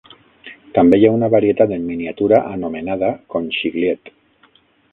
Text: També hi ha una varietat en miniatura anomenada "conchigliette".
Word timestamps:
També 0.77 0.97
hi 1.01 1.05
ha 1.09 1.11
una 1.17 1.29
varietat 1.33 1.73
en 1.77 1.85
miniatura 1.89 2.39
anomenada 2.55 3.13
"conchigliette". 3.35 4.15